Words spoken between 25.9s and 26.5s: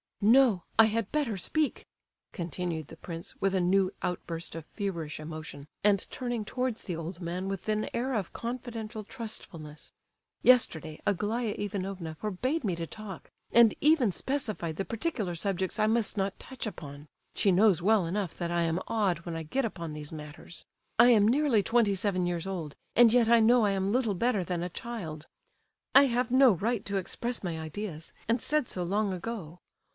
I have